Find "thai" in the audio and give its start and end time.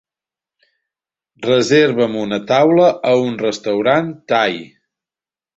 4.35-4.61